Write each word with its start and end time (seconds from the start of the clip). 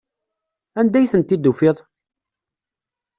Anda 0.79 0.97
ay 0.99 1.09
tent-id-tufiḍ? 1.11 1.77